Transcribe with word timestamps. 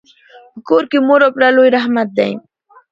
په 0.53 0.59
کور 0.67 0.83
کي 0.91 0.97
مور 1.07 1.19
او 1.25 1.31
پلار 1.35 1.51
لوی 1.57 1.69
رحمت 1.77 2.09
دی. 2.17 2.31